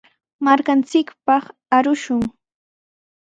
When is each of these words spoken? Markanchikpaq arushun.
Markanchikpaq 0.45 1.43
arushun. 1.75 2.21